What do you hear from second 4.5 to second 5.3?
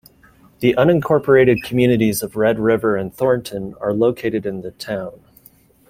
the town.